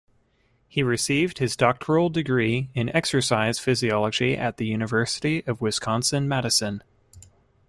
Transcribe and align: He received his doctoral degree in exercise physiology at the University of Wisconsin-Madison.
He 0.67 0.81
received 0.81 1.37
his 1.37 1.55
doctoral 1.55 2.09
degree 2.09 2.71
in 2.73 2.89
exercise 2.89 3.59
physiology 3.59 4.35
at 4.35 4.57
the 4.57 4.65
University 4.65 5.45
of 5.45 5.61
Wisconsin-Madison. 5.61 6.81